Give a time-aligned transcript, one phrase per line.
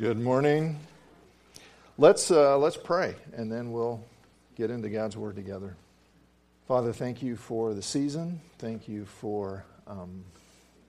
[0.00, 0.78] Good morning.
[1.98, 4.02] Let's, uh, let's pray, and then we'll
[4.56, 5.76] get into God's Word together.
[6.66, 8.40] Father, thank you for the season.
[8.56, 10.24] Thank you for um,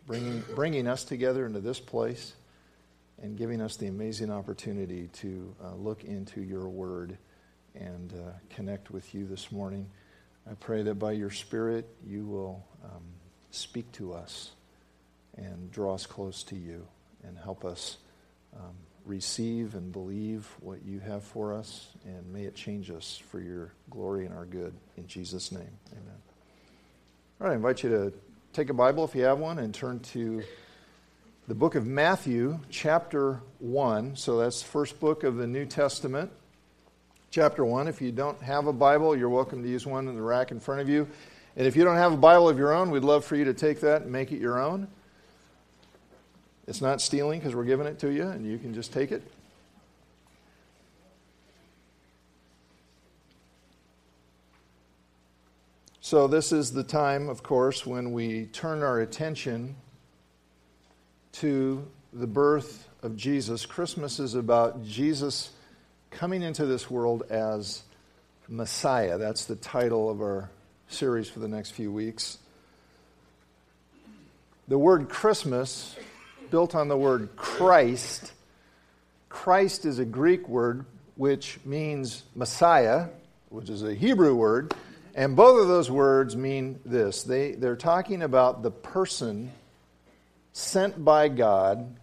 [0.07, 2.31] bringing, bringing us together into this place
[3.21, 7.17] and giving us the amazing opportunity to uh, look into your Word
[7.75, 9.89] and uh, connect with you this morning.
[10.49, 13.03] I pray that by your Spirit you will um,
[13.49, 14.51] speak to us
[15.35, 16.88] and draw us close to you
[17.25, 17.98] and help us.
[18.55, 18.75] Um,
[19.05, 23.73] receive and believe what you have for us, and may it change us for your
[23.90, 24.73] glory and our good.
[24.98, 26.22] In Jesus' name, amen.
[27.40, 28.14] All right, I invite you to
[28.54, 30.44] take a Bible if you have one and turn to
[31.48, 34.16] the book of Matthew, chapter 1.
[34.16, 36.31] So that's the first book of the New Testament,
[37.31, 37.88] chapter 1.
[37.88, 40.59] If you don't have a Bible, you're welcome to use one in the rack in
[40.59, 41.08] front of you.
[41.56, 43.54] And if you don't have a Bible of your own, we'd love for you to
[43.54, 44.88] take that and make it your own.
[46.68, 49.24] It's not stealing because we're giving it to you and you can just take it.
[56.02, 59.76] So, this is the time, of course, when we turn our attention
[61.34, 63.66] to the birth of Jesus.
[63.66, 65.52] Christmas is about Jesus
[66.09, 67.84] coming into this world as
[68.50, 69.18] Messiah.
[69.18, 70.50] That's the title of our
[70.90, 72.38] series for the next few weeks.
[74.68, 75.96] The word Christmas
[76.52, 78.31] built on the word Christ.
[79.30, 80.85] Christ is a Greek word
[81.16, 83.07] which means Messiah,
[83.49, 84.73] which is a Hebrew word,
[85.16, 87.23] and both of those words mean this.
[87.23, 89.52] They, they're talking about the person
[90.53, 91.95] sent by God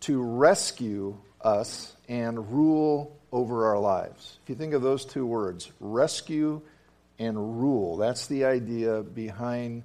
[0.00, 4.38] to rescue us and rule over our lives.
[4.42, 6.60] If you think of those two words, rescue
[7.18, 9.82] and rule, that's the idea behind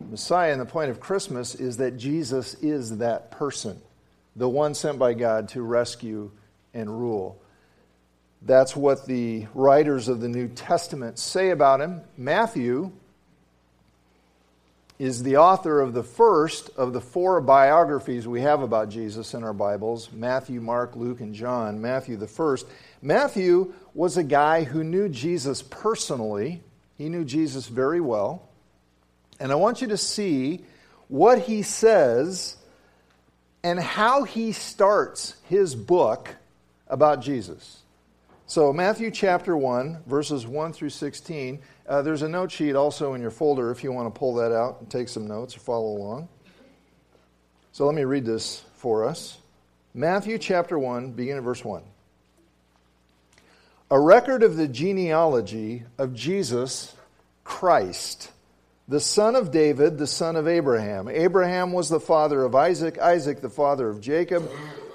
[0.00, 3.80] Messiah and the point of Christmas is that Jesus is that person,
[4.34, 6.30] the one sent by God to rescue
[6.74, 7.40] and rule.
[8.42, 12.02] That's what the writers of the New Testament say about him.
[12.16, 12.92] Matthew
[14.98, 19.44] is the author of the first of the four biographies we have about Jesus in
[19.44, 21.80] our Bibles Matthew, Mark, Luke, and John.
[21.80, 22.66] Matthew, the first.
[23.02, 26.62] Matthew was a guy who knew Jesus personally,
[26.96, 28.48] he knew Jesus very well.
[29.38, 30.64] And I want you to see
[31.08, 32.56] what he says
[33.62, 36.34] and how he starts his book
[36.88, 37.82] about Jesus.
[38.48, 41.58] So, Matthew chapter 1, verses 1 through 16.
[41.88, 44.52] Uh, there's a note sheet also in your folder if you want to pull that
[44.52, 46.28] out and take some notes or follow along.
[47.72, 49.38] So, let me read this for us.
[49.94, 51.82] Matthew chapter 1, beginning at verse 1.
[53.90, 56.94] A record of the genealogy of Jesus
[57.42, 58.30] Christ
[58.88, 61.08] the son of David, the son of Abraham.
[61.08, 64.48] Abraham was the father of Isaac, Isaac the father of Jacob,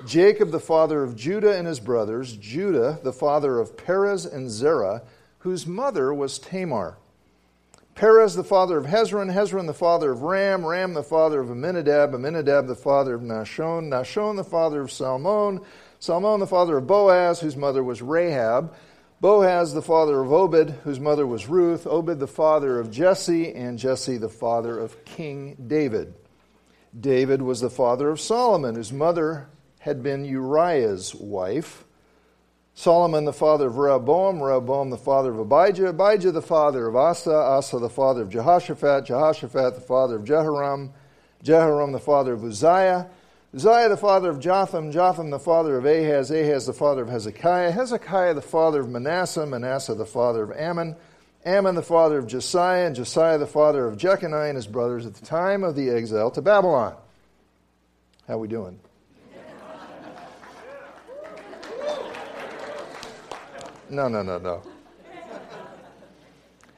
[0.06, 5.04] Jacob the father of Judah and his brothers, Judah the father of Perez and Zerah,
[5.40, 6.98] whose mother was Tamar.
[7.94, 12.14] Perez the father of Hezron, Hezron the father of Ram, Ram the father of Amminadab,
[12.14, 15.60] Amminadab the father of Nahshon, Nahshon the father of Salmon,
[16.00, 18.74] Salmon the father of Boaz, whose mother was Rahab,
[19.22, 23.78] Boaz, the father of Obed, whose mother was Ruth, Obed, the father of Jesse, and
[23.78, 26.16] Jesse, the father of King David.
[27.00, 29.48] David was the father of Solomon, whose mother
[29.82, 31.86] had been Uriah's wife.
[32.74, 37.32] Solomon, the father of Rehoboam, Rehoboam, the father of Abijah, Abijah, the father of Asa,
[37.32, 40.94] Asa, the father of Jehoshaphat, Jehoshaphat, the father of Jehoram,
[41.44, 43.08] Jehoram, the father of Uzziah,
[43.54, 47.72] Uzziah the father of Jotham, Jotham the father of Ahaz, Ahaz the father of Hezekiah,
[47.72, 50.96] Hezekiah the father of Manasseh, Manasseh the father of Amon,
[51.46, 55.16] Amon the father of Josiah, and Josiah the father of Jeconiah and his brothers at
[55.16, 56.96] the time of the exile to Babylon.
[58.26, 58.80] How we doing?
[63.90, 64.62] No, no, no, no.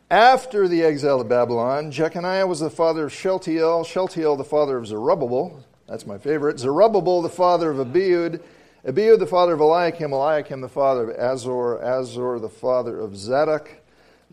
[0.10, 4.88] After the exile to Babylon, Jeconiah was the father of Shealtiel, Shealtiel the father of
[4.88, 5.64] Zerubbabel,
[5.94, 6.58] that's my favorite.
[6.58, 8.42] Zerubbabel, the father of Abiud.
[8.84, 10.12] Abiud, the father of Eliakim.
[10.12, 11.78] Eliakim, the father of Azor.
[11.84, 13.70] Azor, the father of Zadok.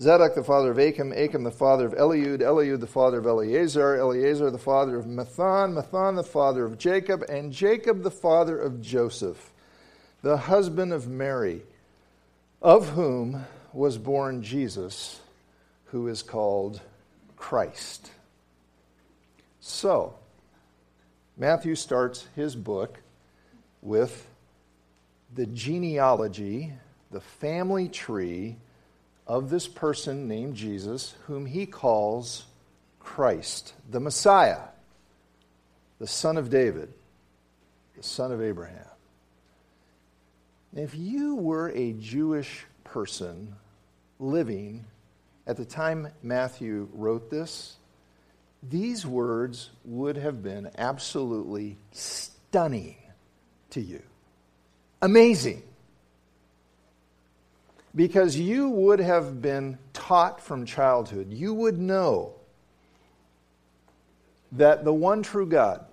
[0.01, 1.13] Zadok, the father of Achim.
[1.13, 2.39] Achim, the father of Eliud.
[2.39, 3.97] Eliud, the father of Eleazar.
[3.97, 5.75] Eleazar, the father of Matthan.
[5.75, 7.25] Matthan, the father of Jacob.
[7.29, 9.53] And Jacob, the father of Joseph,
[10.23, 11.61] the husband of Mary,
[12.63, 13.45] of whom
[13.75, 15.21] was born Jesus,
[15.89, 16.81] who is called
[17.37, 18.13] Christ.
[19.61, 20.15] So,
[21.41, 23.01] Matthew starts his book
[23.81, 24.29] with
[25.35, 26.75] the genealogy,
[27.11, 28.57] the family tree
[29.27, 32.45] of this person named Jesus, whom he calls
[32.99, 34.65] Christ, the Messiah,
[35.99, 36.93] the son of David,
[37.97, 38.85] the son of Abraham.
[40.75, 43.55] If you were a Jewish person
[44.19, 44.85] living
[45.47, 47.77] at the time Matthew wrote this,
[48.63, 52.97] these words would have been absolutely stunning
[53.71, 54.03] to you.
[55.01, 55.63] Amazing.
[57.95, 62.35] Because you would have been taught from childhood, you would know
[64.53, 65.85] that the one true God,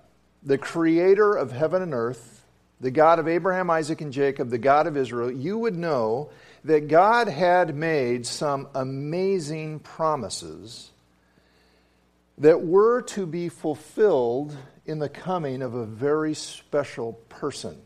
[0.42, 2.44] the creator of heaven and earth,
[2.80, 6.30] the God of Abraham, Isaac, and Jacob, the God of Israel, you would know
[6.64, 10.90] that God had made some amazing promises
[12.38, 14.56] that were to be fulfilled
[14.86, 17.80] in the coming of a very special person.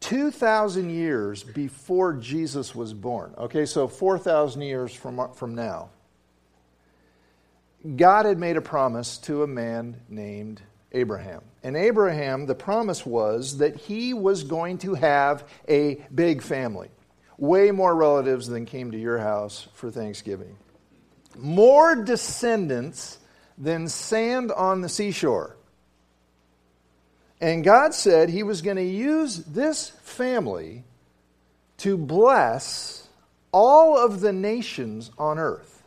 [0.00, 3.34] 2,000 years before Jesus was born.
[3.38, 5.90] Okay, so 4,000 years from, from now.
[7.96, 10.60] God had made a promise to a man named
[10.92, 11.42] Abraham.
[11.62, 16.90] And Abraham, the promise was that he was going to have a big family,
[17.38, 20.56] way more relatives than came to your house for Thanksgiving,
[21.36, 23.18] more descendants
[23.58, 25.56] than sand on the seashore.
[27.40, 30.84] And God said he was going to use this family
[31.78, 33.08] to bless
[33.50, 35.82] all of the nations on earth,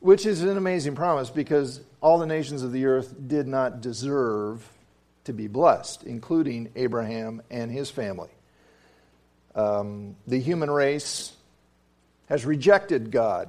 [0.00, 4.70] which is an amazing promise because all the nations of the earth did not deserve
[5.24, 8.28] to be blessed, including Abraham and his family.
[9.54, 11.32] Um, the human race
[12.28, 13.48] has rejected God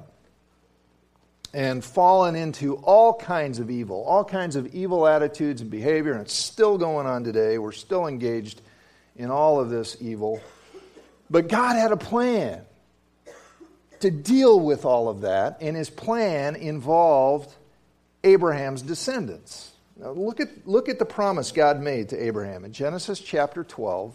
[1.56, 6.20] and fallen into all kinds of evil, all kinds of evil attitudes and behavior, and
[6.20, 7.56] it's still going on today.
[7.56, 8.60] We're still engaged
[9.16, 10.42] in all of this evil.
[11.30, 12.60] But God had a plan
[14.00, 17.50] to deal with all of that, and his plan involved
[18.22, 19.72] Abraham's descendants.
[19.96, 24.14] Now look at, look at the promise God made to Abraham in Genesis chapter 12,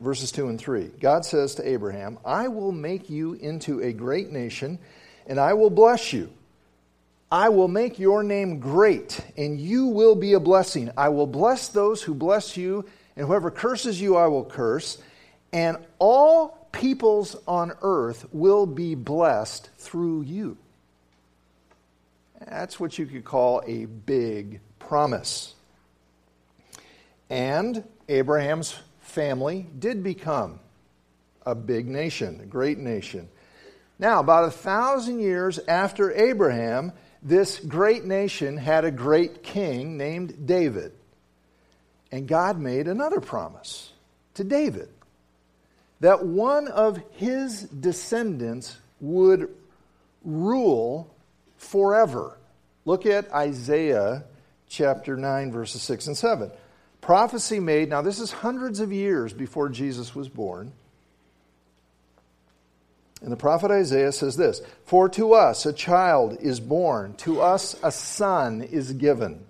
[0.00, 0.90] verses 2 and 3.
[1.00, 4.78] God says to Abraham, I will make you into a great nation,
[5.30, 6.28] and I will bless you.
[7.30, 10.90] I will make your name great, and you will be a blessing.
[10.96, 12.84] I will bless those who bless you,
[13.14, 14.98] and whoever curses you, I will curse.
[15.52, 20.58] And all peoples on earth will be blessed through you.
[22.44, 25.54] That's what you could call a big promise.
[27.28, 30.58] And Abraham's family did become
[31.46, 33.28] a big nation, a great nation.
[34.00, 36.92] Now, about a thousand years after Abraham,
[37.22, 40.92] this great nation had a great king named David.
[42.10, 43.92] And God made another promise
[44.34, 44.88] to David
[46.00, 49.54] that one of his descendants would
[50.24, 51.14] rule
[51.58, 52.38] forever.
[52.86, 54.24] Look at Isaiah
[54.66, 56.50] chapter 9, verses 6 and 7.
[57.02, 60.72] Prophecy made, now this is hundreds of years before Jesus was born.
[63.22, 67.76] And the prophet Isaiah says this For to us a child is born, to us
[67.82, 69.44] a son is given,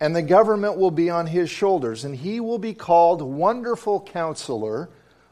[0.00, 4.88] and the government will be on his shoulders, and he will be called Wonderful Counselor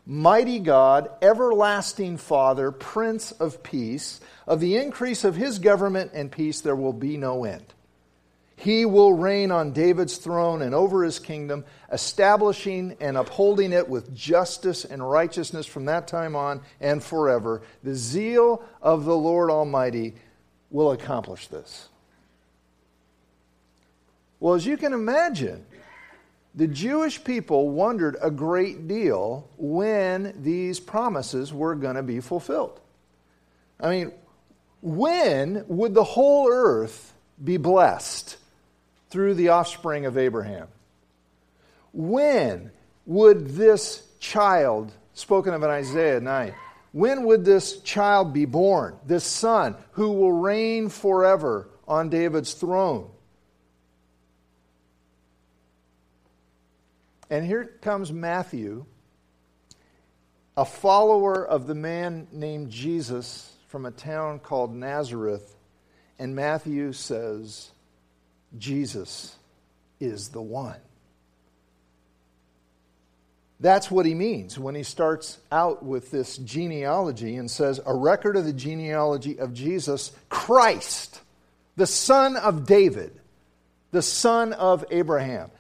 [0.07, 4.21] Mighty God, everlasting Father, Prince of Peace.
[4.47, 7.73] Of the increase of his government and peace there will be no end.
[8.61, 14.15] He will reign on David's throne and over his kingdom, establishing and upholding it with
[14.15, 17.63] justice and righteousness from that time on and forever.
[17.83, 20.15] The zeal of the Lord Almighty
[20.71, 21.89] will accomplish this.
[24.41, 25.65] Well, as you can imagine,
[26.55, 32.79] the Jewish people wondered a great deal when these promises were going to be fulfilled.
[33.81, 34.13] I mean,
[34.83, 38.37] when would the whole earth be blessed
[39.11, 40.69] through the offspring of Abraham?
[41.93, 42.71] When
[43.07, 46.55] would this child, spoken of in Isaiah 9,
[46.93, 53.11] when would this child be born, this son who will reign forever on David's throne?
[57.29, 58.87] And here comes Matthew,
[60.57, 65.57] a follower of the man named Jesus from a town called Nazareth.
[66.19, 67.71] And Matthew says,
[68.59, 69.37] Jesus
[70.01, 70.81] is the one.
[73.61, 78.37] That's what he means when he starts out with this genealogy and says, A record
[78.37, 81.21] of the genealogy of Jesus Christ,
[81.77, 83.13] the son of David,
[83.91, 85.51] the son of Abraham.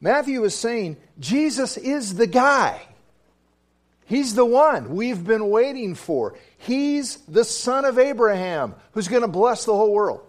[0.00, 2.80] Matthew is saying Jesus is the guy.
[4.06, 6.34] He's the one we've been waiting for.
[6.58, 10.20] He's the son of Abraham who's going to bless the whole world.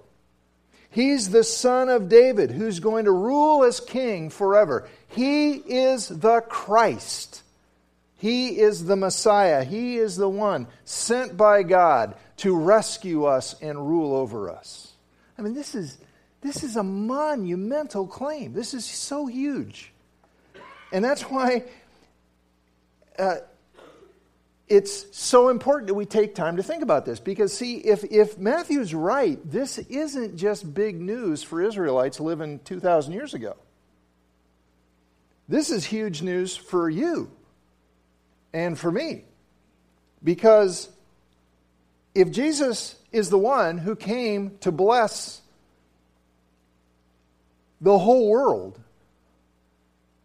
[0.94, 4.88] He's the son of David who's going to rule as king forever.
[5.08, 7.42] He is the Christ.
[8.18, 9.64] He is the Messiah.
[9.64, 14.94] He is the one sent by God to rescue us and rule over us.
[15.36, 15.98] I mean, this is,
[16.42, 18.54] this is a monumental claim.
[18.54, 19.92] This is so huge.
[20.92, 21.64] And that's why
[23.18, 23.38] uh,
[24.74, 27.20] it's so important that we take time to think about this.
[27.20, 33.14] Because, see, if, if Matthew's right, this isn't just big news for Israelites living 2,000
[33.14, 33.56] years ago.
[35.48, 37.30] This is huge news for you
[38.52, 39.26] and for me.
[40.24, 40.90] Because
[42.16, 45.40] if Jesus is the one who came to bless
[47.80, 48.80] the whole world,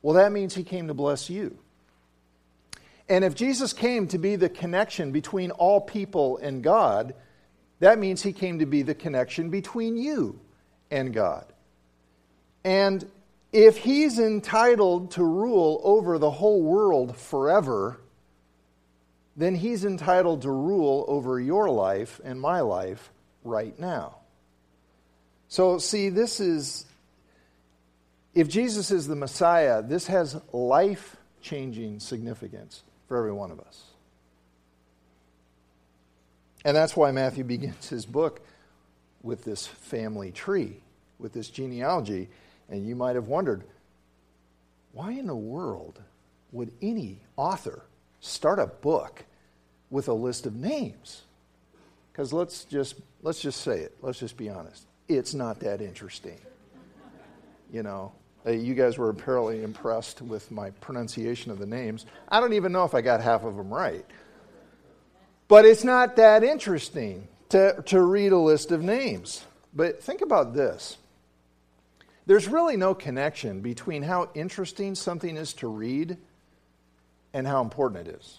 [0.00, 1.57] well, that means he came to bless you.
[3.08, 7.14] And if Jesus came to be the connection between all people and God,
[7.80, 10.40] that means he came to be the connection between you
[10.90, 11.46] and God.
[12.64, 13.08] And
[13.50, 17.98] if he's entitled to rule over the whole world forever,
[19.36, 23.10] then he's entitled to rule over your life and my life
[23.42, 24.16] right now.
[25.46, 26.84] So, see, this is,
[28.34, 33.82] if Jesus is the Messiah, this has life changing significance for every one of us.
[36.64, 38.40] And that's why Matthew begins his book
[39.22, 40.76] with this family tree,
[41.18, 42.28] with this genealogy.
[42.68, 43.64] And you might have wondered,
[44.92, 46.00] why in the world
[46.52, 47.82] would any author
[48.20, 49.24] start a book
[49.90, 51.22] with a list of names.
[52.12, 53.96] Because let's just, let's just say it.
[54.02, 54.84] Let's just be honest.
[55.08, 56.38] It's not that interesting.
[57.72, 58.12] You know,
[58.48, 62.06] uh, you guys were apparently impressed with my pronunciation of the names.
[62.28, 64.06] I don't even know if I got half of them right.
[65.48, 69.44] But it's not that interesting to, to read a list of names.
[69.74, 70.96] But think about this
[72.26, 76.18] there's really no connection between how interesting something is to read
[77.32, 78.38] and how important it is.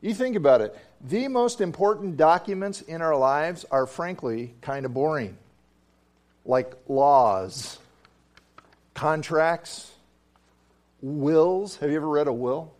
[0.00, 0.76] You think about it.
[1.00, 5.36] The most important documents in our lives are, frankly, kind of boring,
[6.44, 7.78] like laws,
[8.98, 9.92] contracts,
[11.00, 11.76] wills.
[11.76, 12.74] Have you ever read a will?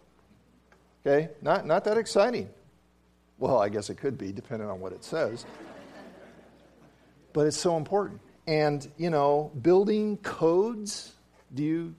[1.06, 2.48] Okay, not, not that exciting.
[3.38, 5.46] Well, I guess it could be, depending on what it says.
[7.32, 8.20] but it's so important.
[8.48, 11.12] And, you know, building codes,
[11.54, 11.94] do you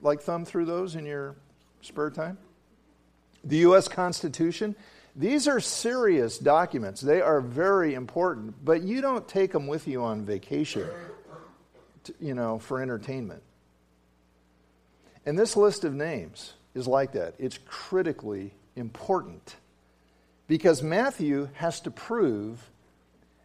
[0.00, 1.36] like thumb through those in your
[1.82, 2.38] spare time?
[3.44, 3.86] the U.S.
[3.86, 4.74] Constitution,
[5.14, 7.00] these are serious documents.
[7.00, 10.88] They are very important, but you don't take them with you on vacation,
[12.04, 13.42] to, you know, for entertainment.
[15.28, 17.34] And this list of names is like that.
[17.38, 19.56] It's critically important
[20.46, 22.66] because Matthew has to prove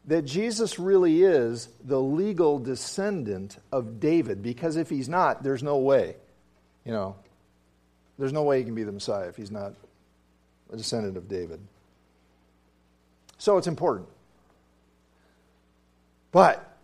[0.06, 5.76] that Jesus really is the legal descendant of David because if he's not, there's no
[5.76, 6.16] way,
[6.86, 7.18] you know,
[8.18, 9.74] there's no way he can be the Messiah if he's not
[10.72, 11.60] a descendant of David.
[13.38, 14.08] So it's important.
[16.32, 16.78] But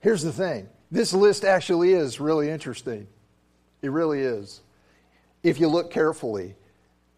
[0.00, 3.06] here's the thing this list actually is really interesting.
[3.82, 4.60] It really is.
[5.42, 6.54] If you look carefully,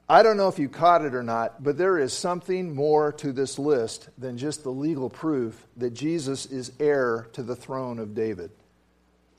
[0.09, 3.33] I don't know if you caught it or not, but there is something more to
[3.33, 8.15] this list than just the legal proof that Jesus is heir to the throne of
[8.15, 8.51] David.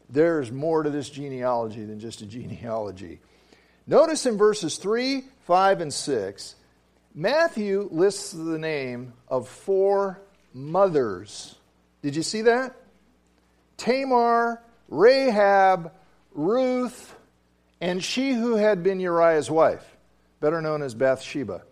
[0.09, 3.19] There's more to this genealogy than just a genealogy.
[3.85, 6.55] Notice in verses 3, 5, and 6,
[7.13, 10.21] Matthew lists the name of four
[10.53, 11.55] mothers.
[12.01, 12.75] Did you see that?
[13.77, 15.91] Tamar, Rahab,
[16.33, 17.15] Ruth,
[17.79, 19.85] and she who had been Uriah's wife,
[20.39, 21.63] better known as Bathsheba.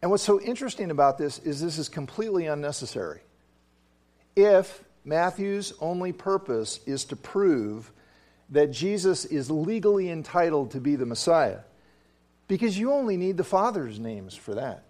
[0.00, 3.20] And what's so interesting about this is this is completely unnecessary.
[4.36, 7.90] If Matthew's only purpose is to prove
[8.50, 11.60] that Jesus is legally entitled to be the Messiah
[12.46, 14.84] because you only need the father's names for that.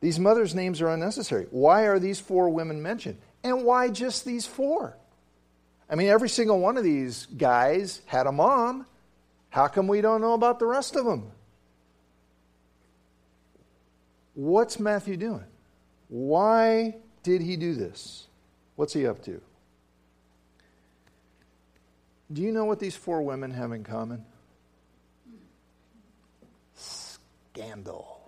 [0.00, 1.46] These mothers' names are unnecessary.
[1.50, 3.18] Why are these four women mentioned?
[3.42, 4.96] And why just these four?
[5.88, 8.86] I mean, every single one of these guys had a mom.
[9.50, 11.30] How come we don't know about the rest of them?
[14.34, 15.44] What's Matthew doing?
[16.08, 18.26] Why did he do this?
[18.74, 19.40] What's he up to?
[22.32, 24.24] Do you know what these four women have in common?
[26.74, 28.20] Scandal.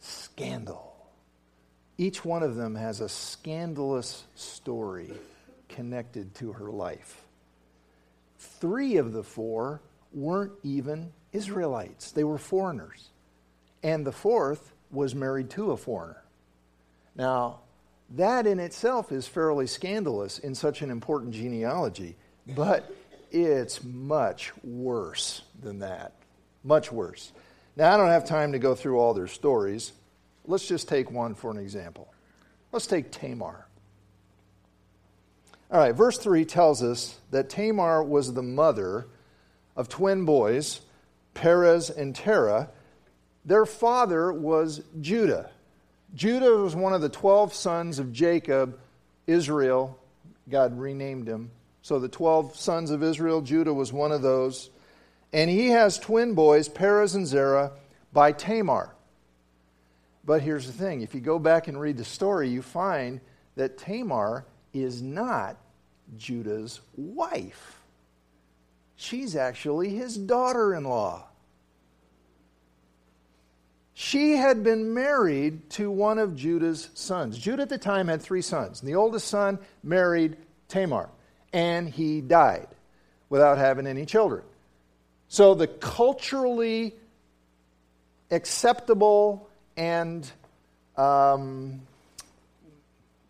[0.00, 0.94] Scandal.
[1.96, 5.12] Each one of them has a scandalous story
[5.70, 7.22] connected to her life.
[8.38, 9.80] Three of the four
[10.12, 13.08] weren't even Israelites, they were foreigners.
[13.82, 16.22] And the fourth was married to a foreigner.
[17.16, 17.60] Now,
[18.10, 22.92] that in itself is fairly scandalous in such an important genealogy, but
[23.30, 26.12] it's much worse than that.
[26.64, 27.32] Much worse.
[27.76, 29.92] Now, I don't have time to go through all their stories.
[30.44, 32.12] Let's just take one for an example.
[32.72, 33.66] Let's take Tamar.
[35.72, 39.06] All right, verse 3 tells us that Tamar was the mother
[39.76, 40.80] of twin boys,
[41.32, 42.70] Perez and Terah.
[43.44, 45.50] Their father was Judah.
[46.12, 48.80] Judah was one of the 12 sons of Jacob,
[49.28, 49.96] Israel.
[50.48, 51.52] God renamed him.
[51.82, 54.70] So the 12 sons of Israel, Judah was one of those.
[55.32, 57.70] And he has twin boys, Perez and Zerah,
[58.12, 58.92] by Tamar.
[60.24, 63.20] But here's the thing if you go back and read the story, you find
[63.54, 65.56] that Tamar is not
[66.16, 67.80] Judah's wife.
[68.96, 71.24] She's actually his daughter in law.
[73.94, 77.38] She had been married to one of Judah's sons.
[77.38, 78.80] Judah at the time had three sons.
[78.80, 80.36] And the oldest son married
[80.68, 81.10] Tamar,
[81.52, 82.68] and he died
[83.28, 84.42] without having any children.
[85.28, 86.94] So the culturally
[88.30, 90.30] acceptable and
[90.96, 91.82] um,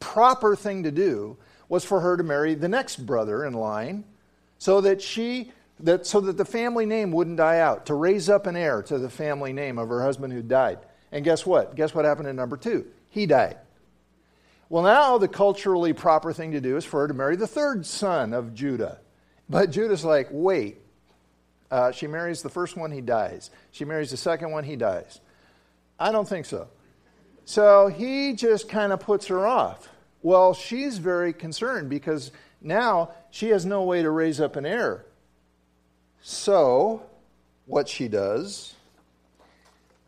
[0.00, 1.36] proper thing to do
[1.68, 4.04] was for her to marry the next brother in line
[4.58, 8.46] so that she that so that the family name wouldn't die out to raise up
[8.46, 10.78] an heir to the family name of her husband who died.
[11.12, 11.74] And guess what?
[11.76, 12.86] Guess what happened in number two?
[13.08, 13.56] He died.
[14.68, 17.86] Well now the culturally proper thing to do is for her to marry the third
[17.86, 18.98] son of judah.
[19.48, 20.78] But judah's like wait
[21.70, 23.48] uh, she marries the first one he dies.
[23.70, 25.20] She marries the second one he dies.
[26.00, 26.68] I don't think so
[27.50, 29.88] so he just kind of puts her off
[30.22, 32.30] well, she's very concerned because
[32.60, 35.04] now she has no way to raise up an heir.
[36.22, 37.02] So,
[37.66, 38.74] what she does,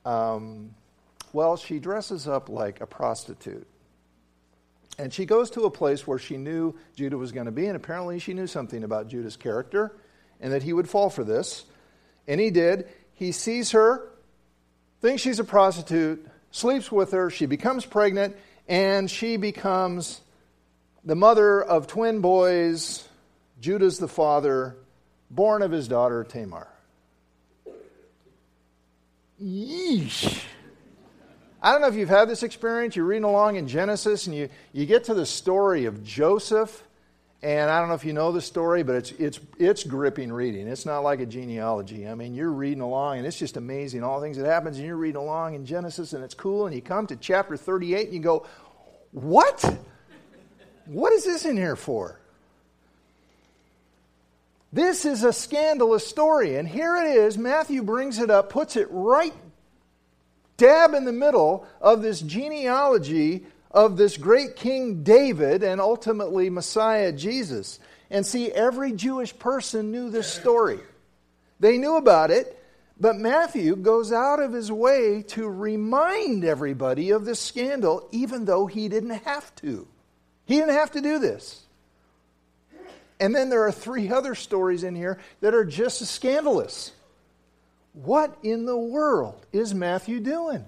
[0.04, 0.74] um,
[1.32, 3.66] well, she dresses up like a prostitute.
[4.98, 7.76] And she goes to a place where she knew Judah was going to be, and
[7.76, 9.96] apparently she knew something about Judah's character
[10.40, 11.64] and that he would fall for this.
[12.28, 12.86] And he did.
[13.14, 14.10] He sees her,
[15.00, 18.36] thinks she's a prostitute, sleeps with her, she becomes pregnant,
[18.68, 20.20] and she becomes
[21.04, 23.08] the mother of twin boys.
[23.60, 24.76] Judah's the father,
[25.30, 26.68] born of his daughter Tamar.
[29.42, 30.44] Yeesh.
[31.60, 32.96] I don't know if you've had this experience.
[32.96, 36.82] You're reading along in Genesis and you, you get to the story of Joseph.
[37.42, 40.68] And I don't know if you know the story, but it's, it's, it's gripping reading.
[40.68, 42.06] It's not like a genealogy.
[42.06, 44.86] I mean, you're reading along and it's just amazing, all the things that happens, and
[44.86, 48.14] you're reading along in Genesis and it's cool, and you come to chapter 38 and
[48.14, 48.46] you go,
[49.10, 49.78] What?
[50.86, 52.20] What is this in here for?
[54.72, 57.36] This is a scandalous story, and here it is.
[57.36, 59.34] Matthew brings it up, puts it right
[60.56, 67.12] dab in the middle of this genealogy of this great King David and ultimately Messiah
[67.12, 67.78] Jesus.
[68.10, 70.78] And see, every Jewish person knew this story.
[71.58, 72.58] They knew about it,
[73.00, 78.66] but Matthew goes out of his way to remind everybody of this scandal, even though
[78.66, 79.88] he didn't have to.
[80.44, 81.62] He didn't have to do this.
[83.18, 86.90] And then there are three other stories in here that are just as scandalous.
[87.92, 90.64] What in the world is Matthew doing?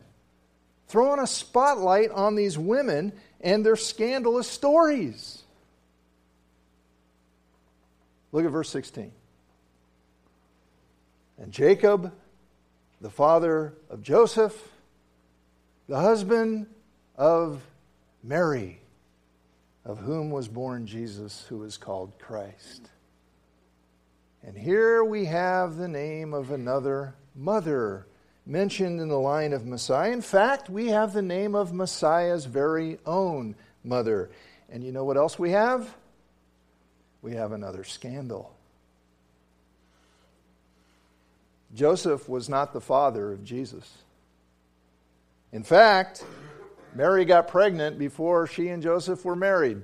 [0.89, 5.43] Throwing a spotlight on these women and their scandalous stories.
[8.33, 9.13] Look at verse 16.
[11.39, 12.13] And Jacob,
[13.01, 14.57] the father of Joseph,
[15.89, 16.67] the husband
[17.17, 17.63] of
[18.23, 18.81] Mary,
[19.85, 22.89] of whom was born Jesus, who is called Christ.
[24.43, 28.07] And here we have the name of another mother
[28.47, 30.13] mentioned in the line of Messiah.
[30.13, 34.31] In fact, we have the name of Messiah's very own mother.
[34.71, 35.95] And you know what else we have?
[37.23, 38.55] We have another scandal.
[41.75, 43.99] Joseph was not the father of Jesus.
[45.53, 46.25] In fact,
[46.95, 49.83] Mary got pregnant before she and Joseph were married.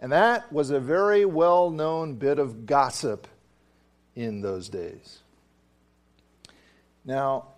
[0.00, 3.28] And that was a very well known bit of gossip
[4.16, 5.20] in those days.
[7.04, 7.48] Now,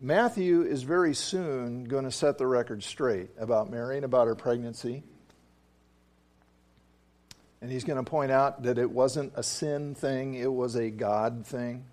[0.00, 4.34] Matthew is very soon going to set the record straight about Mary and about her
[4.34, 5.02] pregnancy.
[7.60, 10.90] And he's going to point out that it wasn't a sin thing, it was a
[10.90, 11.84] God thing.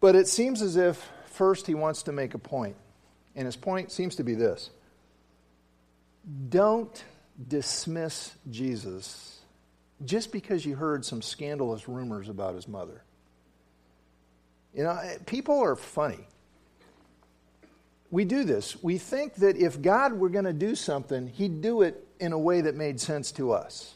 [0.00, 2.76] But it seems as if first he wants to make a point.
[3.36, 4.70] And his point seems to be this
[6.48, 7.04] don't
[7.48, 9.38] dismiss Jesus
[10.04, 13.02] just because you heard some scandalous rumors about his mother.
[14.74, 16.26] You know, eh, people are funny.
[18.10, 18.82] we do this.
[18.82, 22.38] We think that if God were going to do something, He'd do it in a
[22.38, 23.94] way that made sense to us.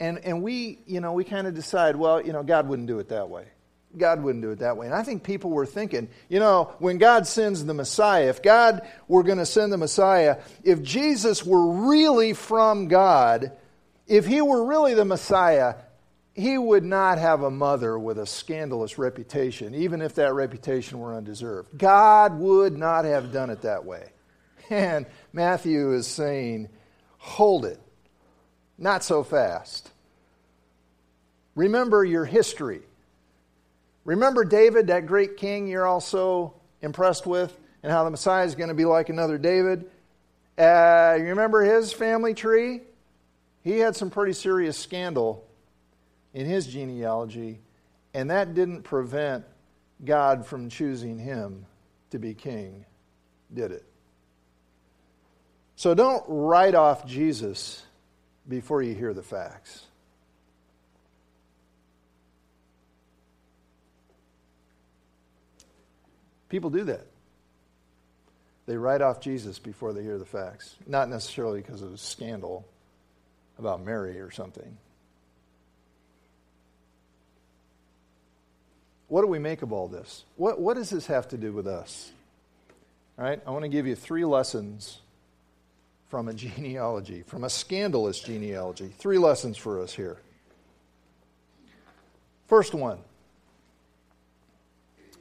[0.00, 3.00] And, and we, you know, we kind of decide, well, you know, God wouldn't do
[3.00, 3.46] it that way.
[3.96, 4.86] God wouldn't do it that way.
[4.86, 8.86] And I think people were thinking, you know, when God sends the Messiah, if God
[9.08, 13.52] were going to send the Messiah, if Jesus were really from God,
[14.06, 15.74] if he were really the Messiah,
[16.38, 21.12] he would not have a mother with a scandalous reputation, even if that reputation were
[21.12, 21.76] undeserved.
[21.76, 24.10] God would not have done it that way.
[24.70, 26.68] And Matthew is saying,
[27.16, 27.80] hold it.
[28.78, 29.90] Not so fast.
[31.56, 32.82] Remember your history.
[34.04, 38.68] Remember David, that great king you're also impressed with, and how the Messiah is going
[38.68, 39.86] to be like another David?
[40.56, 42.82] Uh, you remember his family tree?
[43.64, 45.47] He had some pretty serious scandal
[46.38, 47.58] in his genealogy,
[48.14, 49.44] and that didn't prevent
[50.04, 51.66] God from choosing him
[52.10, 52.84] to be king,
[53.52, 53.84] did it?
[55.74, 57.82] So don't write off Jesus
[58.48, 59.84] before you hear the facts.
[66.48, 67.08] People do that.
[68.66, 70.76] They write off Jesus before they hear the facts.
[70.86, 72.64] Not necessarily because of a scandal
[73.58, 74.78] about Mary or something.
[79.08, 80.24] What do we make of all this?
[80.36, 82.12] What, what does this have to do with us?
[83.18, 85.00] All right, I want to give you three lessons
[86.08, 88.92] from a genealogy, from a scandalous genealogy.
[88.98, 90.18] Three lessons for us here.
[92.46, 92.98] First one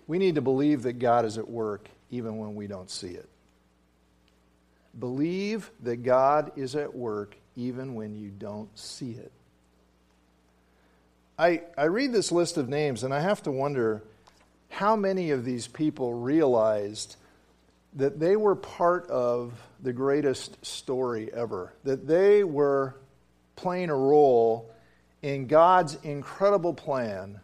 [0.07, 3.27] we need to believe that God is at work even when we don't see it.
[4.97, 9.31] Believe that God is at work even when you don't see it.
[11.37, 14.03] I, I read this list of names and I have to wonder
[14.69, 17.15] how many of these people realized
[17.93, 22.95] that they were part of the greatest story ever, that they were
[23.55, 24.71] playing a role
[25.21, 27.39] in God's incredible plan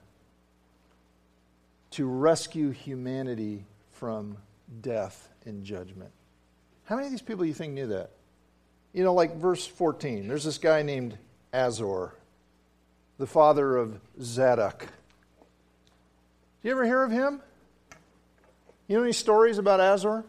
[1.92, 4.38] to rescue humanity from
[4.82, 6.12] death and judgment.
[6.86, 8.10] How many of these people do you think knew that?
[8.92, 11.18] You know, like verse 14, there's this guy named
[11.52, 12.14] Azor
[13.18, 14.88] the father of Zadok.
[16.62, 17.42] Do you ever hear of him?
[18.88, 20.24] You know any stories about Azor?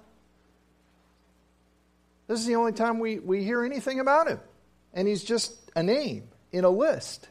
[2.26, 4.40] This is the only time we, we hear anything about him.
[4.92, 7.28] And he's just a name in a list.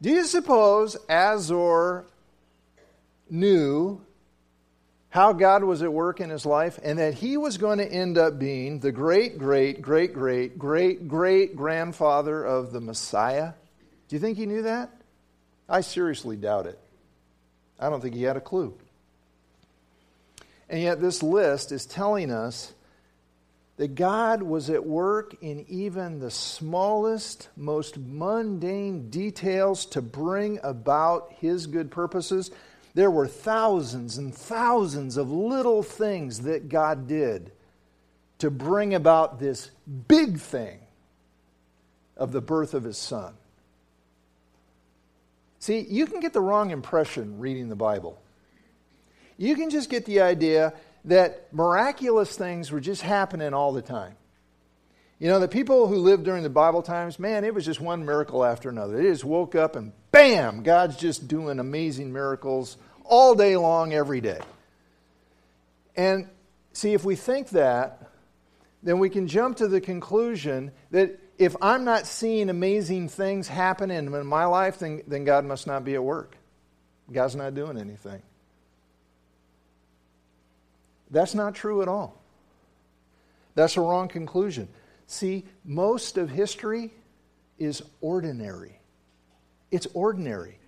[0.00, 2.06] Do you suppose Azor
[3.28, 4.00] knew
[5.10, 8.16] how God was at work in his life and that he was going to end
[8.16, 13.54] up being the great, great, great, great, great, great grandfather of the Messiah?
[14.08, 14.90] Do you think he knew that?
[15.68, 16.78] I seriously doubt it.
[17.78, 18.74] I don't think he had a clue.
[20.68, 22.72] And yet, this list is telling us
[23.76, 31.32] that God was at work in even the smallest, most mundane details to bring about
[31.38, 32.50] his good purposes.
[32.94, 37.52] There were thousands and thousands of little things that God did
[38.38, 39.70] to bring about this
[40.08, 40.80] big thing
[42.16, 43.34] of the birth of his son.
[45.58, 48.20] See, you can get the wrong impression reading the Bible.
[49.36, 50.72] You can just get the idea
[51.04, 54.14] that miraculous things were just happening all the time.
[55.18, 58.04] You know, the people who lived during the Bible times, man, it was just one
[58.04, 58.96] miracle after another.
[58.96, 64.20] They just woke up and bam, God's just doing amazing miracles all day long, every
[64.20, 64.40] day.
[65.96, 66.28] And
[66.72, 68.10] see, if we think that,
[68.84, 73.90] then we can jump to the conclusion that if I'm not seeing amazing things happen
[73.90, 76.36] in my life, then, then God must not be at work.
[77.10, 78.22] God's not doing anything.
[81.10, 82.20] That's not true at all.
[83.54, 84.68] That's a wrong conclusion.
[85.06, 86.92] See, most of history
[87.58, 88.78] is ordinary.
[89.70, 90.58] It's ordinary.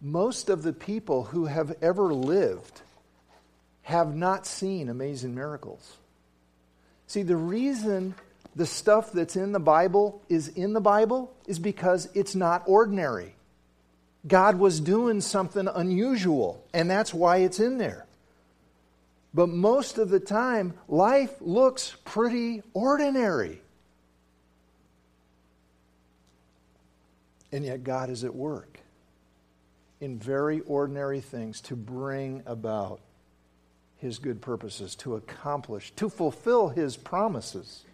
[0.00, 2.82] Most of the people who have ever lived
[3.82, 5.96] have not seen amazing miracles.
[7.06, 8.14] See, the reason
[8.56, 13.34] the stuff that's in the Bible is in the Bible is because it's not ordinary.
[14.26, 18.06] God was doing something unusual, and that's why it's in there.
[19.34, 23.60] But most of the time, life looks pretty ordinary.
[27.52, 28.78] And yet, God is at work
[30.00, 33.00] in very ordinary things to bring about
[33.98, 37.84] His good purposes, to accomplish, to fulfill His promises.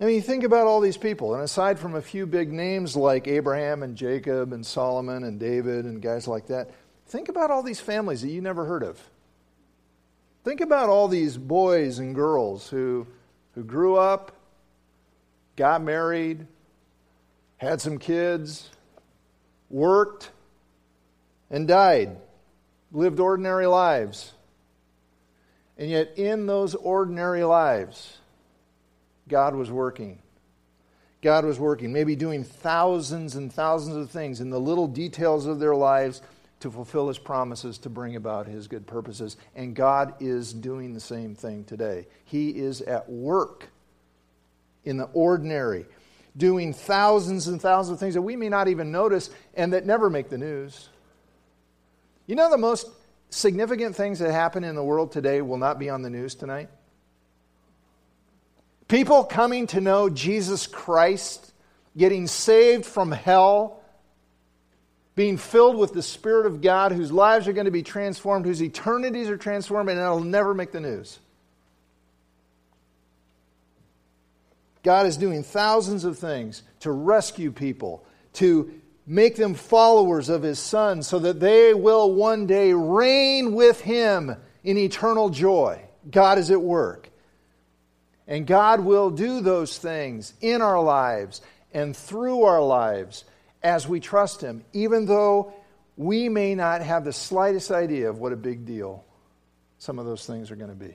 [0.00, 3.28] I mean, think about all these people, and aside from a few big names like
[3.28, 6.70] Abraham and Jacob and Solomon and David and guys like that,
[7.08, 8.98] think about all these families that you never heard of.
[10.42, 13.06] Think about all these boys and girls who,
[13.54, 14.32] who grew up,
[15.56, 16.46] got married,
[17.58, 18.70] had some kids,
[19.68, 20.30] worked,
[21.50, 22.16] and died,
[22.90, 24.32] lived ordinary lives.
[25.76, 28.16] And yet, in those ordinary lives,
[29.30, 30.18] God was working.
[31.22, 35.58] God was working, maybe doing thousands and thousands of things in the little details of
[35.58, 36.22] their lives
[36.60, 39.36] to fulfill his promises to bring about his good purposes.
[39.54, 42.06] And God is doing the same thing today.
[42.24, 43.68] He is at work
[44.84, 45.86] in the ordinary,
[46.36, 50.10] doing thousands and thousands of things that we may not even notice and that never
[50.10, 50.88] make the news.
[52.26, 52.86] You know, the most
[53.30, 56.68] significant things that happen in the world today will not be on the news tonight?
[58.90, 61.52] People coming to know Jesus Christ,
[61.96, 63.80] getting saved from hell
[65.20, 68.62] being filled with the Spirit of God, whose lives are going to be transformed, whose
[68.62, 71.18] eternities are transformed, and it'll never make the news.
[74.82, 78.72] God is doing thousands of things to rescue people, to
[79.06, 84.34] make them followers of His Son, so that they will one day reign with Him
[84.64, 85.82] in eternal joy.
[86.10, 87.09] God is at work.
[88.30, 91.42] And God will do those things in our lives
[91.74, 93.24] and through our lives
[93.60, 95.52] as we trust Him, even though
[95.96, 99.04] we may not have the slightest idea of what a big deal
[99.78, 100.94] some of those things are going to be,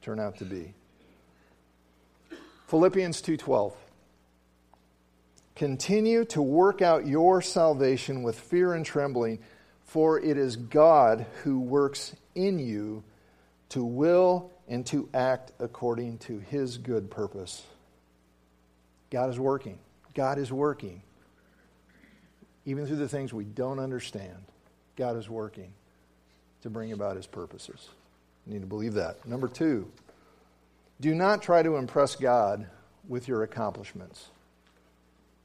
[0.00, 0.72] turn out to be.
[2.68, 3.72] Philippians 2:12
[5.56, 9.40] Continue to work out your salvation with fear and trembling,
[9.84, 13.02] for it is God who works in you
[13.70, 17.62] to will and to act according to his good purpose.
[19.10, 19.78] God is working.
[20.14, 21.02] God is working
[22.66, 24.44] even through the things we don't understand,
[24.96, 25.72] God is working
[26.62, 27.88] to bring about his purposes.
[28.46, 29.26] You need to believe that.
[29.26, 29.90] Number two,
[31.00, 32.66] do not try to impress God
[33.06, 34.28] with your accomplishments.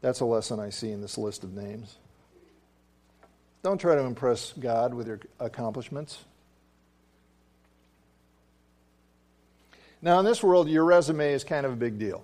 [0.02, 1.98] That's a lesson I see in this list of names.
[3.64, 6.24] Don't try to impress God with your accomplishments.
[10.02, 12.24] Now, in this world, your resume is kind of a big deal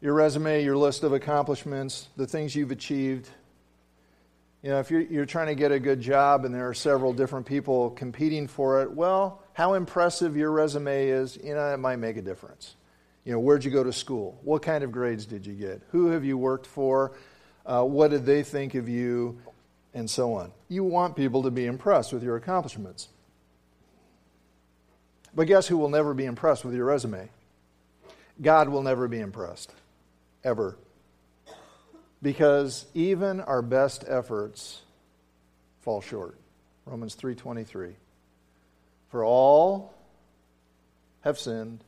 [0.00, 3.26] your resume, your list of accomplishments, the things you've achieved.
[4.62, 7.14] You know, if you're, you're trying to get a good job and there are several
[7.14, 11.96] different people competing for it, well, how impressive your resume is, you know, it might
[11.96, 12.74] make a difference.
[13.24, 14.38] You know, where'd you go to school?
[14.42, 15.80] What kind of grades did you get?
[15.92, 17.12] Who have you worked for?
[17.64, 19.38] Uh, what did they think of you?
[19.94, 20.52] And so on.
[20.68, 23.08] You want people to be impressed with your accomplishments.
[25.34, 27.28] But guess who will never be impressed with your resume?
[28.40, 29.72] God will never be impressed
[30.42, 30.76] ever.
[32.22, 34.82] Because even our best efforts
[35.80, 36.36] fall short.
[36.86, 37.96] Romans 3:23.
[39.10, 39.94] For all
[41.22, 41.82] have sinned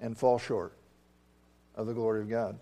[0.00, 0.72] and fall short
[1.74, 2.58] of the glory of God.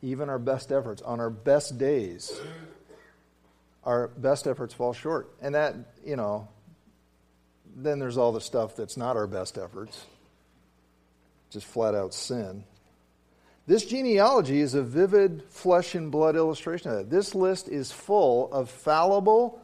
[0.00, 2.40] Even our best efforts on our best days
[3.88, 5.30] our best efforts fall short.
[5.40, 5.74] And that,
[6.04, 6.46] you know,
[7.74, 10.04] then there's all the stuff that's not our best efforts
[11.50, 12.64] just flat out sin.
[13.66, 17.10] This genealogy is a vivid flesh and blood illustration of that.
[17.10, 19.58] This list is full of fallible,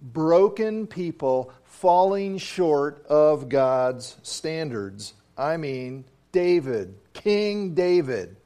[0.00, 5.12] broken people falling short of God's standards.
[5.36, 8.36] I mean, David, King David,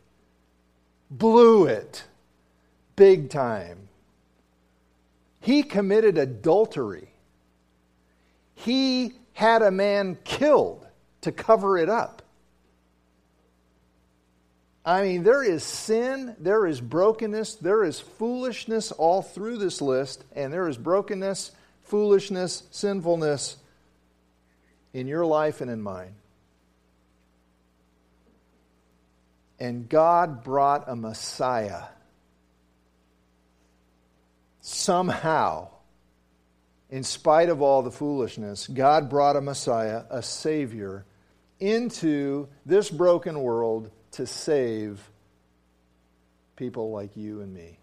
[1.08, 2.02] blew it
[2.96, 3.88] big time.
[5.42, 7.09] He committed adultery.
[8.55, 10.87] He had a man killed
[11.22, 12.22] to cover it up.
[14.85, 20.24] I mean, there is sin, there is brokenness, there is foolishness all through this list,
[20.35, 21.50] and there is brokenness,
[21.85, 23.57] foolishness, sinfulness
[24.92, 26.14] in your life and in mine.
[29.59, 31.83] And God brought a Messiah.
[34.64, 35.70] Somehow,
[36.88, 41.05] in spite of all the foolishness, God brought a Messiah, a Savior,
[41.59, 45.11] into this broken world to save
[46.55, 47.79] people like you and me.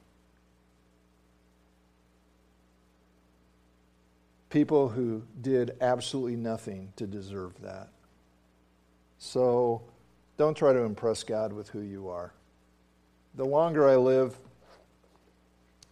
[4.50, 7.90] People who did absolutely nothing to deserve that.
[9.18, 9.82] So
[10.38, 12.32] don't try to impress God with who you are.
[13.36, 14.38] The longer I live,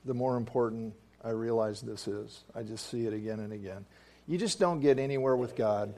[0.07, 0.93] the more important
[1.23, 2.43] I realize this is.
[2.55, 3.85] I just see it again and again.
[4.25, 5.93] You just don't get anywhere with God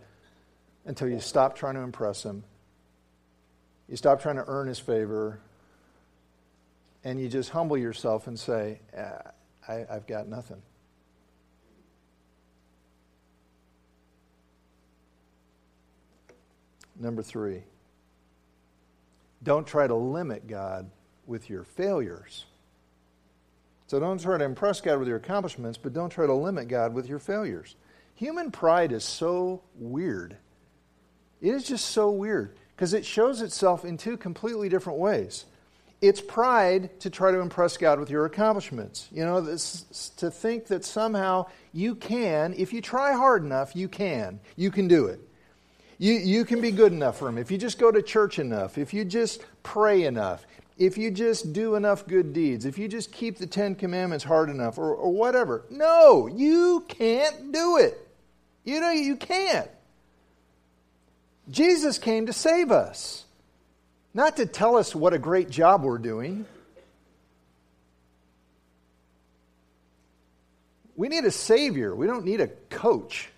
[0.85, 2.43] until you stop trying to impress Him,
[3.87, 5.39] you stop trying to earn His favor,
[7.03, 8.79] and you just humble yourself and say,
[9.67, 10.61] I, have got nothing.
[16.99, 17.63] Number three,
[19.43, 20.89] don't try to limit God
[21.27, 22.45] with your failures.
[23.89, 26.93] So don't try to impress God with your accomplishments, but don't try to limit God
[26.93, 27.75] with your failures.
[28.13, 30.37] Human pride is so weird.
[31.41, 35.45] It is just so weird because it shows itself in two completely different ways.
[36.01, 39.07] It's pride to try to impress God with your accomplishments.
[39.11, 43.87] You know, this, to think that somehow you can, if you try hard enough, you
[43.87, 44.39] can.
[44.55, 45.19] You can do it.
[45.97, 47.39] You, you can be good enough for Him.
[47.39, 50.45] If you just go to church enough, if you just pray enough,
[50.79, 54.49] if you just do enough good deeds, if you just keep the Ten Commandments hard
[54.49, 55.65] enough, or, or whatever.
[55.69, 58.07] No, you can't do it.
[58.63, 59.69] You know, you can't.
[61.49, 63.25] Jesus came to save us,
[64.13, 66.45] not to tell us what a great job we're doing.
[70.95, 73.29] We need a Savior, we don't need a coach.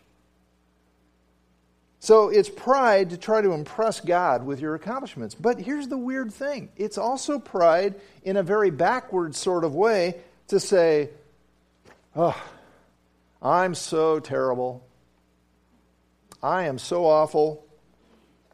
[2.02, 5.36] So it's pride to try to impress God with your accomplishments.
[5.36, 10.16] But here's the weird thing it's also pride in a very backward sort of way
[10.48, 11.12] to say,
[12.16, 12.42] oh,
[13.40, 14.84] I'm so terrible.
[16.42, 17.64] I am so awful.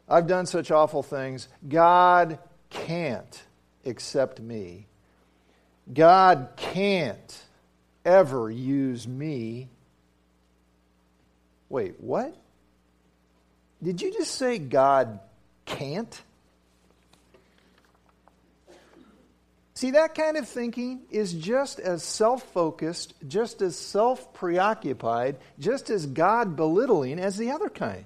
[0.06, 1.48] I've done such awful things.
[1.66, 3.42] God can't
[3.86, 4.88] accept me.
[5.90, 7.44] God can't
[8.04, 9.70] ever use me.
[11.70, 12.36] Wait, what?
[13.82, 15.20] Did you just say God
[15.64, 16.22] can't?
[19.74, 25.88] See, that kind of thinking is just as self focused, just as self preoccupied, just
[25.88, 28.04] as God belittling as the other kind.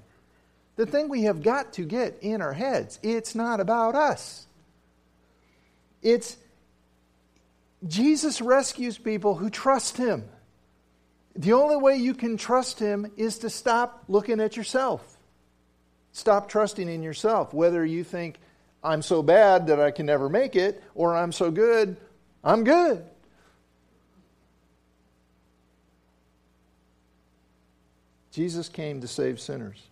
[0.77, 4.47] The thing we have got to get in our heads it's not about us.
[6.03, 6.37] It's
[7.87, 10.29] Jesus rescues people who trust Him.
[11.35, 15.12] The only way you can trust Him is to stop looking at yourself.
[16.13, 18.39] Stop trusting in yourself, whether you think,
[18.85, 21.97] I'm so bad that I can never make it, or I'm so good,
[22.45, 23.05] I'm good.
[28.33, 29.83] Jesus came to save sinners.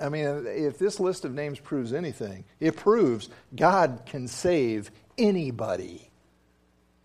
[0.00, 6.10] I mean, if this list of names proves anything, it proves God can save anybody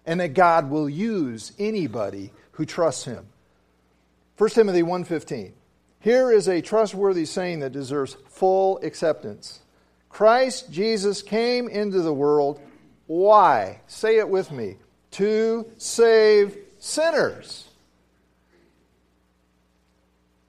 [0.05, 3.27] and that God will use anybody who trusts him.
[4.37, 5.53] 1 Timothy 1:15.
[5.99, 9.59] Here is a trustworthy saying that deserves full acceptance.
[10.07, 12.61] Christ Jesus came into the world.
[13.07, 13.81] Why?
[13.87, 14.77] Say it with me.
[15.11, 17.67] To save sinners.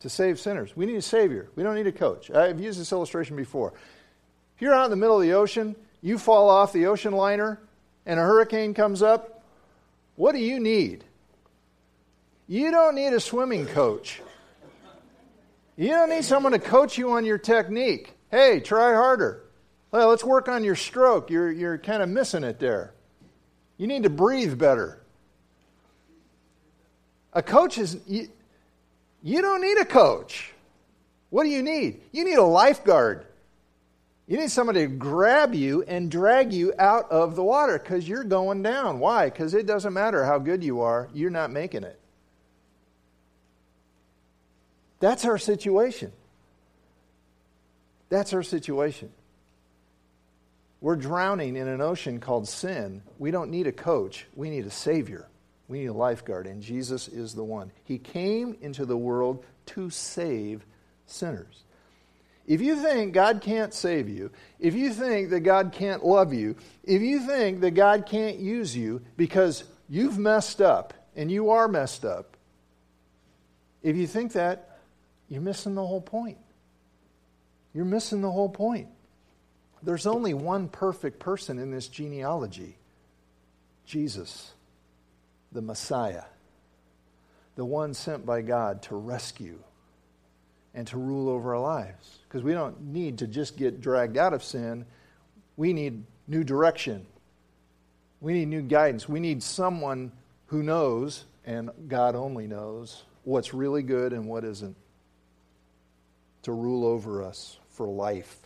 [0.01, 0.77] To save sinners.
[0.77, 1.49] We need a Savior.
[1.57, 2.31] We don't need a coach.
[2.31, 3.75] I've used this illustration before.
[4.57, 7.61] If you're out in the middle of the ocean, you fall off the ocean liner,
[8.07, 9.43] and a hurricane comes up,
[10.17, 11.05] what do you need?
[12.47, 14.21] You don't need a swimming coach.
[15.81, 18.13] You don't need someone to coach you on your technique.
[18.31, 19.45] Hey, try harder.
[19.91, 21.31] Well, let's work on your stroke.
[21.31, 22.93] You're, you're kind of missing it there.
[23.79, 25.01] You need to breathe better.
[27.33, 28.29] A coach is, you,
[29.23, 30.53] you don't need a coach.
[31.31, 32.03] What do you need?
[32.13, 33.25] You need a lifeguard.
[34.27, 38.25] You need somebody to grab you and drag you out of the water because you're
[38.25, 38.99] going down.
[38.99, 39.31] Why?
[39.31, 42.00] Because it doesn't matter how good you are, you're not making it.
[45.01, 46.13] That's our situation.
[48.11, 49.11] That's our situation.
[50.81, 53.03] We're drowning in an ocean called sin.
[53.19, 55.27] We don't need a coach, we need a Savior.
[55.69, 57.71] We need a lifeguard, and Jesus is the one.
[57.85, 60.67] He came into the world to save
[61.07, 61.63] sinners.
[62.45, 66.57] If you think God can't save you, if you think that God can't love you,
[66.83, 71.69] if you think that God can't use you because you've messed up and you are
[71.69, 72.37] messed up,
[73.85, 74.70] if you think that,
[75.31, 76.39] you're missing the whole point.
[77.73, 78.89] You're missing the whole point.
[79.83, 82.77] There's only one perfect person in this genealogy
[83.87, 84.53] Jesus,
[85.51, 86.25] the Messiah,
[87.57, 89.59] the one sent by God to rescue
[90.75, 92.19] and to rule over our lives.
[92.29, 94.85] Because we don't need to just get dragged out of sin,
[95.57, 97.05] we need new direction.
[98.21, 99.09] We need new guidance.
[99.09, 100.13] We need someone
[100.47, 104.77] who knows, and God only knows, what's really good and what isn't,
[106.43, 108.37] to rule over us for life.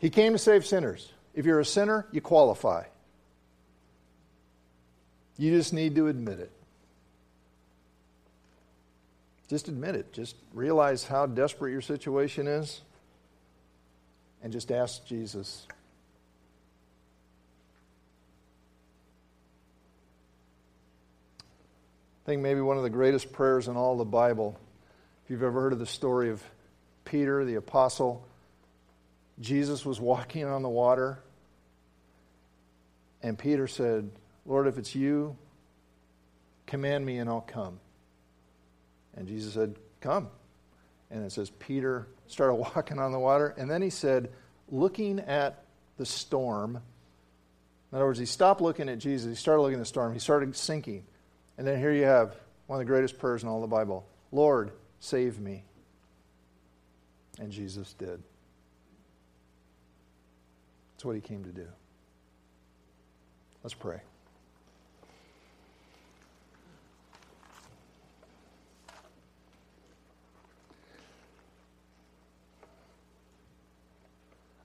[0.00, 1.12] He came to save sinners.
[1.34, 2.84] If you're a sinner, you qualify.
[5.38, 6.52] You just need to admit it.
[9.48, 10.12] Just admit it.
[10.12, 12.80] Just realize how desperate your situation is
[14.42, 15.66] and just ask Jesus.
[21.38, 24.58] I think maybe one of the greatest prayers in all the Bible,
[25.32, 26.42] you've ever heard of the story of
[27.06, 28.28] Peter, the apostle,
[29.40, 31.20] Jesus was walking on the water.
[33.22, 34.10] And Peter said,
[34.44, 35.34] Lord, if it's you,
[36.66, 37.80] command me and I'll come.
[39.14, 40.28] And Jesus said, Come.
[41.10, 43.54] And it says, Peter started walking on the water.
[43.56, 44.30] And then he said,
[44.68, 45.64] looking at
[45.96, 46.76] the storm.
[47.90, 49.30] In other words, he stopped looking at Jesus.
[49.30, 50.12] He started looking at the storm.
[50.12, 51.04] He started sinking.
[51.56, 54.72] And then here you have one of the greatest prayers in all the Bible Lord,
[55.02, 55.64] save me.
[57.40, 58.22] And Jesus did.
[60.92, 61.66] That's what he came to do.
[63.64, 64.00] Let's pray.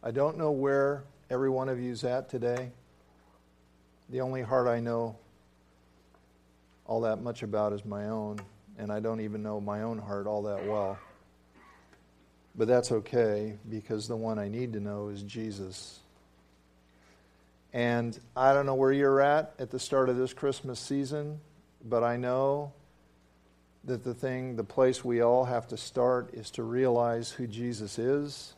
[0.04, 2.72] I don't know where every one of you is at today.
[4.10, 5.18] The only heart I know
[6.86, 8.40] all that much about is my own,
[8.78, 10.98] and I don't even know my own heart all that well.
[12.56, 16.00] But that's okay because the one I need to know is Jesus.
[17.74, 21.40] And I don't know where you're at at the start of this Christmas season,
[21.84, 22.74] but I know
[23.84, 28.00] that the thing, the place we all have to start is to realize who Jesus
[28.00, 28.54] is.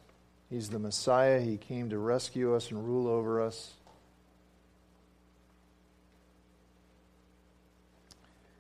[0.50, 1.40] He's the Messiah.
[1.40, 3.74] He came to rescue us and rule over us.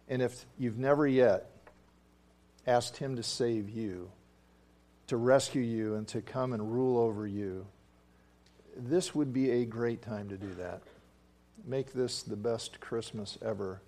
[0.09, 1.48] And if you've never yet
[2.69, 4.11] asked Him to save you,
[5.07, 7.65] to rescue you, and to come and rule over you,
[8.77, 10.81] this would be a great time to do that.
[11.65, 13.81] Make this the best Christmas ever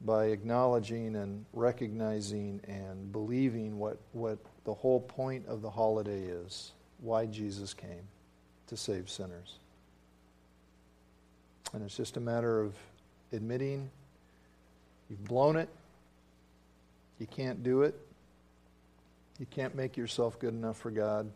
[0.00, 6.72] by acknowledging and recognizing and believing what, what the whole point of the holiday is
[7.00, 8.08] why Jesus came
[8.66, 9.54] to save sinners.
[11.72, 12.74] And it's just a matter of
[13.32, 13.90] admitting
[15.08, 15.68] you've blown it,
[17.18, 17.94] you can't do it,
[19.38, 21.30] you can't make yourself good enough for God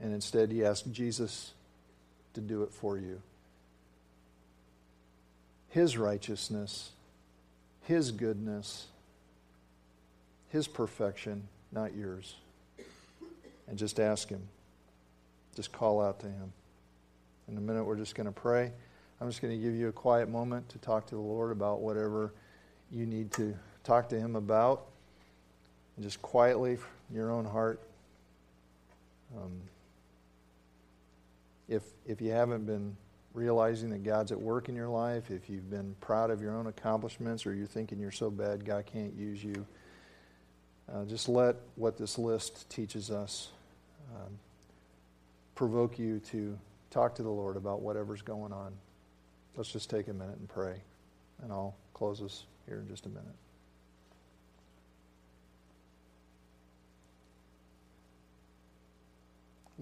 [0.00, 1.52] and instead you ask Jesus
[2.34, 3.20] to do it for you.
[5.70, 6.90] His righteousness,
[7.82, 8.86] His goodness,
[10.50, 12.36] His perfection, not yours.
[13.66, 14.42] And just ask Him.
[15.56, 16.52] Just call out to Him.
[17.48, 18.70] In a minute, we're just going to pray.
[19.20, 21.80] I'm just going to give you a quiet moment to talk to the Lord about
[21.80, 22.32] whatever
[22.90, 23.54] you need to
[23.84, 24.86] talk to Him about.
[26.00, 26.78] Just quietly,
[27.12, 27.80] your own heart.
[29.36, 29.52] Um,
[31.68, 32.96] if, if you haven't been
[33.32, 36.66] realizing that God's at work in your life, if you've been proud of your own
[36.66, 39.66] accomplishments, or you're thinking you're so bad God can't use you,
[40.92, 43.48] uh, just let what this list teaches us
[44.14, 44.38] um,
[45.54, 46.58] provoke you to
[46.90, 48.72] talk to the Lord about whatever's going on.
[49.56, 50.74] Let's just take a minute and pray,
[51.42, 53.43] and I'll close us here in just a minute.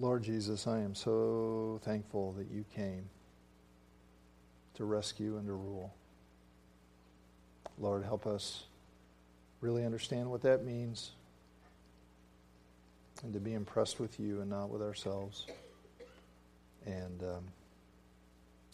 [0.03, 3.05] Lord Jesus, I am so thankful that you came
[4.73, 5.93] to rescue and to rule.
[7.79, 8.65] Lord, help us
[9.61, 11.11] really understand what that means
[13.23, 15.47] and to be impressed with you and not with ourselves.
[16.85, 17.45] And um,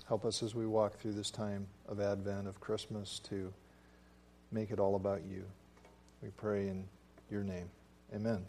[0.08, 3.54] help us as we walk through this time of Advent, of Christmas, to
[4.52, 5.44] make it all about you.
[6.24, 6.86] We pray in
[7.30, 7.70] your name.
[8.16, 8.48] Amen.